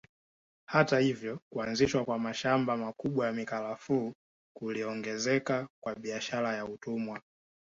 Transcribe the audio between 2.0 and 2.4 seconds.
kwa